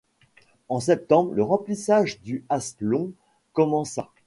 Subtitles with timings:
[0.67, 3.11] En septembre, le remplissage du Hálslón
[3.53, 4.09] commença.